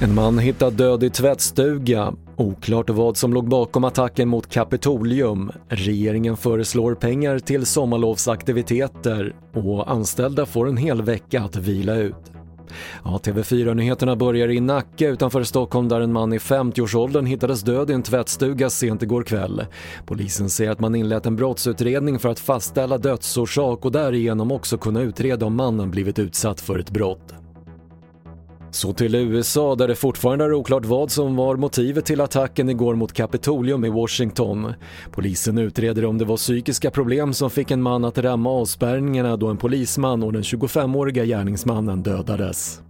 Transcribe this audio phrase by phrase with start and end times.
[0.00, 2.12] En man hittad död i tvättstuga.
[2.36, 5.52] Oklart vad som låg bakom attacken mot Kapitolium.
[5.68, 12.35] Regeringen föreslår pengar till sommarlovsaktiviteter och anställda får en hel vecka att vila ut.
[13.04, 17.92] Ja, TV4-nyheterna börjar i Nacka utanför Stockholm där en man i 50-årsåldern hittades död i
[17.92, 19.66] en tvättstuga sent igår kväll.
[20.06, 25.00] Polisen säger att man inlett en brottsutredning för att fastställa dödsorsak och därigenom också kunna
[25.00, 27.45] utreda om mannen blivit utsatt för ett brott.
[28.70, 32.94] Så till USA där det fortfarande är oklart vad som var motivet till attacken igår
[32.94, 34.72] mot Kapitolium i Washington.
[35.10, 39.48] Polisen utreder om det var psykiska problem som fick en man att ramma avspärrningarna då
[39.48, 42.85] en polisman och den 25-åriga gärningsmannen dödades.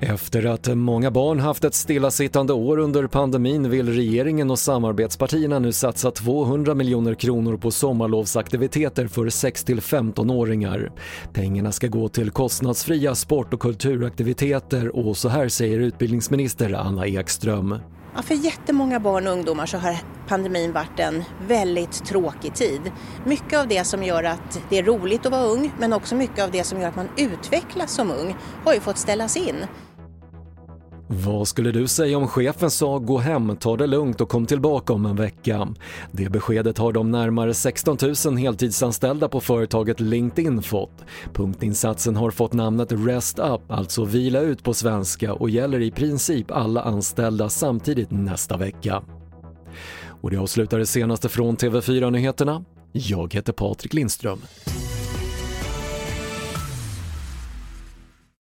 [0.00, 5.72] Efter att många barn haft ett stillasittande år under pandemin vill regeringen och samarbetspartierna nu
[5.72, 10.92] satsa 200 miljoner kronor på sommarlovsaktiviteter för 6-15-åringar.
[11.32, 17.78] Pengarna ska gå till kostnadsfria sport och kulturaktiviteter och så här säger utbildningsminister Anna Ekström.
[18.16, 19.96] Ja, för jättemånga barn och ungdomar så har
[20.28, 22.80] pandemin varit en väldigt tråkig tid.
[23.24, 26.44] Mycket av det som gör att det är roligt att vara ung men också mycket
[26.44, 29.56] av det som gör att man utvecklas som ung har ju fått ställas in.
[31.06, 34.92] Vad skulle du säga om chefen sa gå hem, ta det lugnt och kom tillbaka
[34.92, 35.68] om en vecka?
[36.12, 41.04] Det beskedet har de närmare 16 000 heltidsanställda på företaget LinkedIn fått.
[41.32, 46.50] Punktinsatsen har fått namnet Rest Up, alltså vila ut på svenska och gäller i princip
[46.50, 49.02] alla anställda samtidigt nästa vecka.
[50.24, 52.64] Och det avslutar det senaste från TV4 Nyheterna.
[52.92, 54.38] Jag heter Patrik Lindström.